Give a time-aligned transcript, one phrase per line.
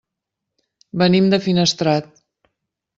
[1.03, 2.13] Venim de Finestrat.